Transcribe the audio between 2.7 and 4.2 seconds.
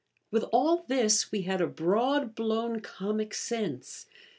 comic sense.